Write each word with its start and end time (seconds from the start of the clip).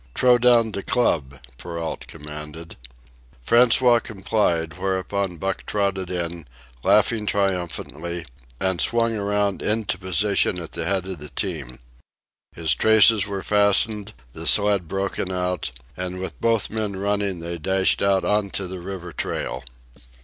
"T'row 0.15 0.39
down 0.39 0.71
de 0.71 0.81
club," 0.81 1.37
Perrault 1.59 2.07
commanded. 2.07 2.75
François 3.45 4.01
complied, 4.01 4.79
whereupon 4.79 5.37
Buck 5.37 5.63
trotted 5.67 6.09
in, 6.09 6.47
laughing 6.81 7.27
triumphantly, 7.27 8.25
and 8.59 8.81
swung 8.81 9.15
around 9.15 9.61
into 9.61 9.99
position 9.99 10.57
at 10.57 10.71
the 10.71 10.85
head 10.85 11.05
of 11.05 11.19
the 11.19 11.29
team. 11.29 11.77
His 12.55 12.73
traces 12.73 13.27
were 13.27 13.43
fastened, 13.43 14.15
the 14.33 14.47
sled 14.47 14.87
broken 14.87 15.31
out, 15.31 15.69
and 15.95 16.19
with 16.19 16.41
both 16.41 16.71
men 16.71 16.95
running 16.95 17.39
they 17.39 17.59
dashed 17.59 18.01
out 18.01 18.23
on 18.25 18.49
to 18.57 18.65
the 18.65 18.79
river 18.79 19.13
trail. 19.13 19.63